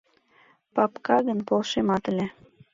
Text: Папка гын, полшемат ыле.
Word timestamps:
Папка 0.75 1.17
гын, 1.27 1.39
полшемат 1.47 2.03
ыле. 2.11 2.27